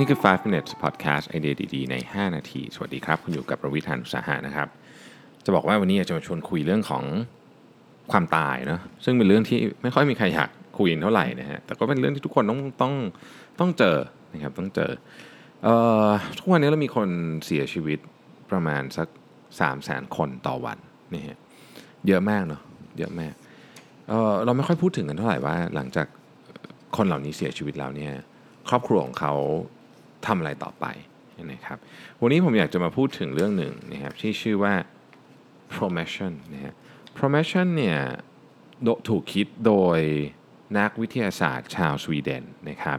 [0.00, 4.68] นี่คือ 5 minutes podcast ไอเดียดีๆ ใน 5 นาที สวัสดีครับ คุณอยู่กับประวิทานุสาหะนะครับ
[5.44, 7.04] จะบอกว่าวันนี้จะมาชวนคุยเรื่องของ
[8.12, 12.94] ความตายเนาะซึ่งเป็นเรื่องที่ไม่ค่อยมีใครอยากคุยเท่าไหร่นะฮะแต่ก็เป็นเรื่องที่ทุกคนต้องต้อง
[13.60, 13.96] ต้องเจอ
[14.32, 14.90] นะครับต้องเจอ
[15.62, 15.74] เอ่
[16.06, 16.08] อ
[16.38, 17.08] ทุกวันนี้เรามีคน
[17.46, 17.98] เสียชีวิต
[18.50, 20.78] ประมาณสัก3 0 0แสนคนต่อวัน
[21.14, 21.38] นี่ฮะ
[22.06, 22.60] เยอะมากเนาะ
[22.98, 23.34] เยอะมาก
[24.08, 26.06] เออเราไม่ค่อยพูดถึงกันเท่าไหร่ว่าหลังจาก
[26.96, 28.12] คนเหล่านี้เสียชีวิตแล้วเนี่ย
[28.68, 29.34] ครอบครัวของเขา
[30.26, 30.86] ทำอะไรต่อไป
[31.52, 31.78] นะครับ
[32.20, 34.74] วันนี้ผมอยากจะมาพูดถึงเรื่องหนึ่งนะครับที่ชื่อว่า
[35.74, 36.74] promotion นะฮะ
[37.18, 37.98] promotion เนี่ย
[38.82, 40.00] โดถูกคิดโดย
[40.78, 42.98] นักวิทยาศาสตร์ชาวสวีเดนนะครับ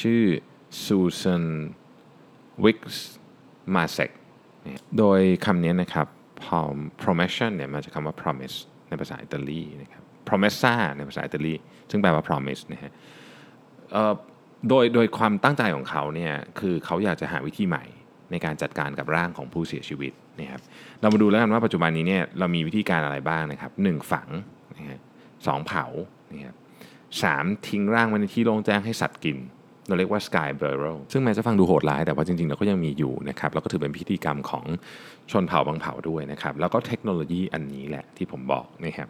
[0.00, 0.22] ชื่อ
[0.82, 1.44] ซูซ a น
[2.64, 3.06] วิกส์
[3.74, 4.10] มาเซก
[4.98, 6.06] โดยคำนี้นะครับ
[7.02, 8.56] promotion เนี่ยมาจากคำว่า promise
[8.88, 11.54] ในภาษาอิตาลีนะครับ promessa ในภาษาอิตาลี
[11.90, 12.92] ซึ่งแปลว่า promise นะฮะ
[14.68, 17.84] โดยโดยความตั้งใจของเขาเนี่ยคือเขาอยากจะหาวิธีใหม่
[18.30, 20.60] ในการจัดการกับร่างของผู้เสียชีวิตนะครับ
[21.00, 24.28] เรามาดูแล้วกันว่าปัจจุบันนี้เนี่ยเรามีวิธีการอะไรบ้างนะครับหนึ่งฝัง
[24.76, 25.00] นะฮะ
[25.46, 25.84] สองเผา
[26.32, 26.54] นะครับ
[27.22, 29.38] สามทิ้งร่างไว้ในที่โล่งแจ้งให้สัตว์กิน
[29.88, 34.64] เราเรียกว่า sky burial ซึ่งแม้จะฟังดูโหดร้าย แต่ว่าจริงๆเราก็ยังมีอยู่นะครับแล้วก็ถือเป็นพิธีกรรมของ
[35.30, 39.08] ชนเผ่าบางเผ่าด้วยนะครับ แล้วก็เทคโนโลยีอันนี้แหละที่ผมบอกนะครับ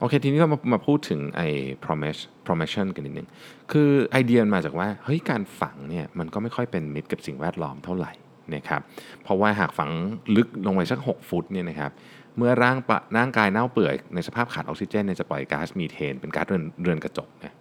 [0.00, 1.48] โอเค ทีนี้เรามามาพูดถึงไอ้
[1.84, 3.28] promise promotion กันนิดนึง
[3.72, 8.12] คือไอเดียมาจากว่า เฮ้ย การฝังเนี่ยมันก็ไม่ค่อยเป็นมิตรกับสิ่งแวดล้อมเท่าไหร่
[8.54, 8.80] นะครับ
[9.22, 9.90] เพราะว่าหากฝัง
[10.36, 11.90] ลึกลงไปสัก 6 ฟุตเนี่ยนะครับ
[12.36, 17.52] เมื่อร่างปะร่างกายเน่าเปื่อยในสภาพขาดออกซิเจนเนี่ยจะปล่อยก๊าซมีเทน เป็นก๊าซเรือนเรือนกระจกนะ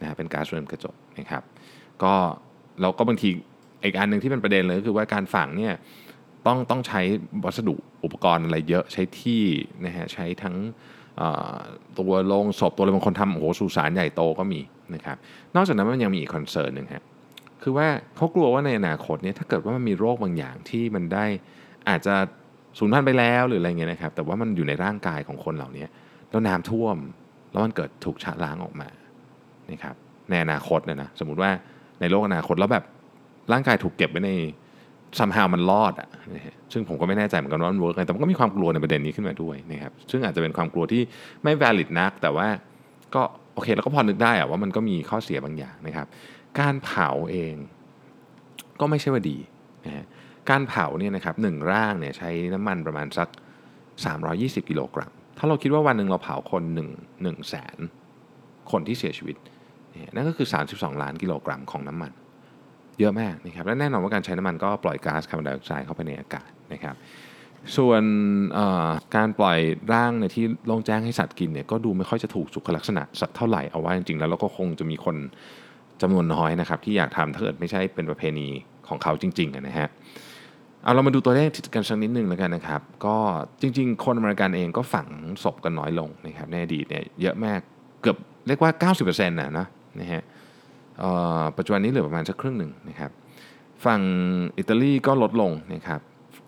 [0.00, 1.42] นะเป็นก๊าซเรือนกระจกนะครับ
[2.02, 2.14] ก็
[2.80, 3.28] เราก็บางที
[3.84, 5.74] อีกอันหนึ่งที่เป็นประเด็นเลยก็คือว่าการฝังเนี่ย
[6.46, 7.00] ต้องต้องใช้
[7.44, 9.42] วัสดุอุปกรณ์อะไรเยอะใช้ที่
[9.84, 10.56] นะฮะใช้ทั้ง
[11.98, 14.60] ตัวโลงศพตัวอะไรบางคนทำโอ้โหสุสานใหญ่โตก็มี
[14.94, 15.16] นะครับ
[15.54, 17.04] นอกจากนั้นมันยังมีอีกคอนเซิร์นหนึ่งฮะ
[17.62, 17.86] คือว่า
[18.16, 21.24] เขากลัวว่าในอนาคตเนี่ยถ้าเกิดว่ามันมีโรคบางอย่างที่มันได้
[21.88, 22.14] อาจจะ
[22.78, 25.86] สูญพันธุ์ไปแล้วหรืออะไรเงี้ยนะครับแต่ว่ามันอยู่ในร่างกายของคนเหล่านี้
[26.30, 26.96] แล้วน้ำท่วม
[27.52, 28.88] แล้วมันเกิดถูกชะล้างออกมา
[29.70, 29.94] นะครับ
[30.30, 31.50] ในอนาคตเนี่ยนะสมมติว่า
[32.00, 32.84] ในโลกอนาคตแล้วแบบ
[33.52, 34.32] ร่างกายถูกเก็บไว้ใน
[35.18, 36.08] somehow มันรอดอะ
[36.72, 41.02] ซึ่งผมก็ไม่แน่ใจเหมือนกันว่ามัน work ไงแต่มันก็มีความกลัวในประเด็นนี้ขึ้นมาด้วยนะครับซึ่งอาจจะเป็นความกลัวที่
[41.42, 42.48] ไม่ valid นัก แต่ว่า
[43.14, 43.22] ก็
[43.54, 46.06] โอเคเราก็พอนึกได้อะว่ามันก็มีข้อเสียบางอย่างนะครับ
[46.60, 47.54] การเผาเอง
[48.80, 49.38] ก็ไม่ใช่ว่าดี
[49.84, 50.04] นะฮะ
[50.50, 53.28] การเผาเนี่ยนะครับหนึ่งร่างเนี่ยใช้น้ำมันประมาณสัก
[53.98, 57.78] 320 กิโลกรัม ถ้าเราคิดว่าวันหนึ่งเราเผาคน1 1แสน
[58.70, 59.36] คนที่เสียชีวิต
[60.14, 62.12] นั่นก็คือ 32 ล้านกิโลกรัมของน้ำมัน
[63.00, 66.96] เยอะมากนะครับและแน่นอนว่าการใช้น้ำมันก็ปล่อยก๊าซคาร์บอนไดออกไซด์เข้าไปในอากาศนะครับ
[67.76, 68.02] ส่วน
[69.16, 69.58] การปล่อย
[69.92, 75.16] ร่างในที่โล่งแจ้งให้สัตว์กินเนี่ยก็ดูไม่ค่อยจะถูกสุขลักษณะสัตว์เท่าไหร่เอาว่าจริงๆแล้วเราก็คงจะมีคน
[76.02, 78.48] จำนวนน้อยนะครับที่อยากทำถ้าเกิดไม่ใช่เป็นประเพณี
[78.88, 79.88] ของเขาจริงๆนะฮะ
[80.82, 83.16] เอาเรามาดูตัวเลขกันสักนิดนึงแล้วกันนะครับ ก็
[83.60, 85.08] จริง ๆ คนอเมริกันเองก็ฝัง
[85.44, 87.60] ศพกันน้อยลงนะครับในอดีตเนี่ยเยอะมาก
[88.02, 89.66] เกือบเรียกว่า 90%นะนะ
[90.00, 90.22] นะฮะ
[91.56, 93.10] ปัจจุบันนี้เหลือประมาณสักครึ่งหนึ่งนะครับ
[93.86, 94.00] ฝั่ง
[94.58, 96.00] อิตาลีก็ลดลงนะครับ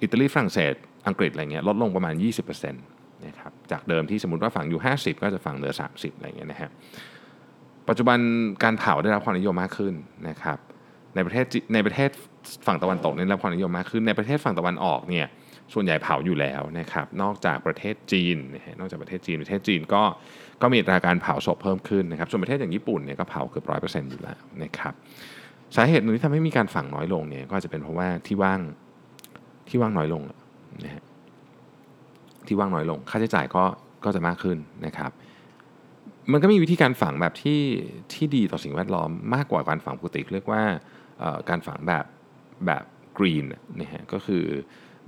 [0.02, 0.74] อิตาลีฝรั่งเศส
[1.06, 2.14] อังกฤษอะไรเงี้ยลดลงประมาณ
[2.48, 6.70] 20%นะครับจากเดิมที่สมมติว่าฝั่งอยู่ 50 ก็จะฝั่งเหลือ 30 อะไรเงี้ยนะฮะ
[7.88, 8.18] ปัจจุบัน
[8.62, 9.94] การเผาได้รับความนิยมมากขึ้น
[10.28, 10.58] นะครับ
[11.14, 11.44] ในประเทศ
[11.74, 12.10] ในประเทศ
[12.66, 15.26] ฝั่งตะวันตกได้รับความนิยมมากขึ้นในประเทศฝั่งตะวันออกเนี่ย
[15.72, 20.02] ส่วนใหญ่เผาอยู่แล้วนะครับนอกจากประเทศจีนนะฮะนอกจากประเทศจีนประเทศจีนก็
[20.62, 24.94] ก็มีราการเผาศพเพิ่มขึ้นนะครับส่วนประเทศอย่างญี่ปุ่นเนี่ยก็เผาเกือบร้อยเปอร์เซ็นต์อยู่แล้วนะครับ
[25.76, 28.60] สาเหตุหนึ่งที่ทำให้มีการฝังน้อยลงเนี่ยก็อาจะเป็นเพราะว่าที่ว่าง
[29.68, 30.22] ที่ว่างน้อยลง
[30.84, 31.04] นะฮะ
[32.46, 33.64] ที่ว่างน้อยลง ค่าใช้จ่ายก็
[34.04, 35.10] ก็จะมากขึ้นนะครับ
[36.32, 37.60] มันก็มีวิธีการฝังแบบที่
[38.12, 40.62] ที่ดีต่อสิ่งแวดล้อมมากกว่าการฝังปกติเรียกว่า
[41.48, 42.04] การฝังแบบ
[42.66, 42.84] แบบ
[43.18, 43.44] กรีน
[43.80, 44.44] นะฮะก็คือ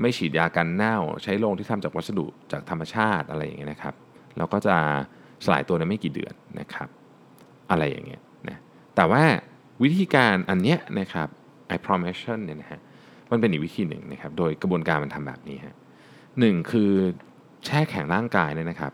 [0.00, 3.94] ไม่ฉีดยากันเน่า ใช้โรงที่ทำจากวัสดุจากธรรมชาติอะไรอย่างเงี้ยนะครับ
[4.36, 4.76] แล้วก็จะ
[5.44, 6.88] สลายตัวในไม่กี่เดือนนะครับ
[7.70, 8.58] อะไรอย่างเงี้ยนะ
[8.96, 9.22] แต่ว่า
[9.82, 11.28] วิธีการอันเนี้ยนะครับ
[11.74, 12.80] I promotion เนี่ยนะฮะ
[13.30, 15.74] มันเป็นอีกวิธีหนึ่งนะครับ โดยกระบวนการมันทำแบบนี้ฮะ
[16.40, 16.90] หนึ่งคือ
[17.64, 18.92] แช่แข็งร่างกายเนี่ยนะครับ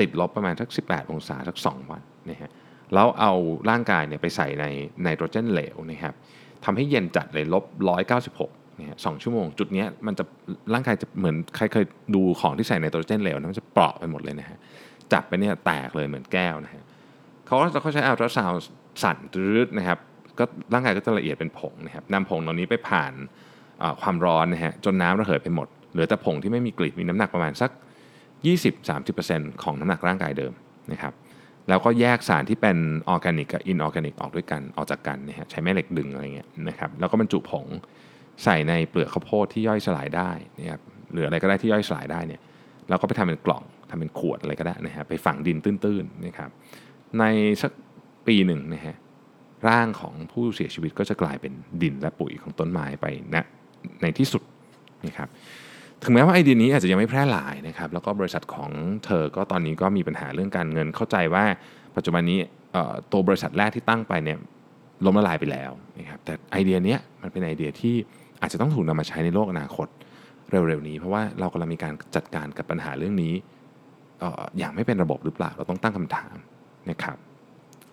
[0.00, 2.50] ติดลบประมาณสัก 18 องศาสัก 2 วันนะฮะ
[2.94, 3.32] แล้วเอา
[3.70, 4.64] ร่างกายเนี่ยไปใส่ใน
[5.02, 6.14] ไนโตรเจนเหลวนะครับ
[6.64, 7.64] ทำให้เย็นจัดเลยลบ
[8.20, 10.24] 196เนี่ยสองชั่วโมง จุดนี้มันจะ
[10.74, 11.84] ร่างกายจะเหมือนใครเคย
[12.14, 14.58] ดูของที่ใส่ไนโตรเจนเหลวนะมันจะเปราะไปหมดเลยนะฮะ
[15.12, 16.84] จับไปเนี่ยแตกเลยเหมือนแก้วนะฮะ
[17.46, 18.68] เขาก็เขาใช้อัลตราซาวด์
[19.02, 19.98] สั่นรืดนะครับ
[20.38, 23.12] ก็ร่างกายก็จะละเอียดเป็นผงนะครับนำผงเหล่านี้ไปผ่าน
[24.00, 27.70] ความร้อนนะฮะจนน้ำระเหยไปหมด เหลือแต่ผงที่ไม่มีกลิ่นมีน้ำหนักประมาณสัก
[28.86, 30.52] 20-30%ของน้ำหนักร่างกายเดิม
[30.92, 31.12] นะครับ
[31.68, 32.76] แล้วก็แยกสารที่เป็น
[33.08, 37.66] ออร์แกนิกกับ inorganic ออกด้วยกันออกจากกันนะฮะใช้แม่เหล็กดึงอะไรเงี้ยนะครับแล้วก็บรรจุผง
[38.44, 40.80] ใส่ในเปลือกข้าวโพดที่ย่อยสลายได้นะครับ
[41.12, 42.40] หรืออะไรก็ได้ที่ย่อยสลายได้เนี่ย
[42.88, 46.50] แล้วก็ไปทำเป็นกล่อง ทำเป็นขวดอะไรก็ได้นะฮะไปฝังดินตื้นๆนะครับ
[47.18, 47.24] ใน
[47.62, 47.72] สัก
[48.26, 48.96] ปีหนึ่งนะฮะ
[49.68, 51.52] ร่างของผู้เสียชีวิตก็จะกลายเป็น
[51.82, 53.44] ดินและปุ๋ยของต้นไม้ไปนะ
[54.02, 54.42] ในที่สุด
[55.06, 55.28] นะครับ
[56.02, 58.70] ถึงแม้ว่าไอเดียนี้อาจจะยังไม่แพร่หลายนะครับแล้วก็บริษัทของ
[59.04, 61.44] เธอก็ตอนนี้ก็มีปัญหาเรื่องการเงินเข้าใจว่า
[61.96, 62.38] ปัจจุบันนี้
[63.12, 64.38] ตัวบริษัทแรกที่ตั้งไปเนี่ย
[65.04, 67.94] ล้มละลายไปแล้วนะครับแต่ไอเดียนี้มันเป็นไอเดียที่
[68.40, 69.88] อาจจะต้องถูกนำมาใช้ในโลกอนาคต
[70.50, 73.34] เร็วๆนี้ เพราะว่าเรากำลังมีการจัดการกับปัญหาเรื่องนี้
[74.58, 76.36] อย่างไม่เป็นระบบหรือเปล่าเราต้องตั้งคำถาม
[76.90, 77.16] นะครับ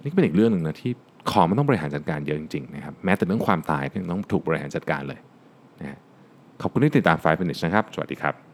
[0.03, 0.91] นี่ก็เป็นอีกเรื่องหนึ่งนะที่
[1.31, 5.19] ของมันต้องบริหารจัดการเยอะจริงๆนะครับแม้แต่เรื่องความตายก็ยังต้องถูกบริหารจัดการเลย
[5.79, 5.99] นะฮะ
[6.61, 8.52] ขอบคุณที่ติดตาม5 minutes นะครับ สวัสดีครับ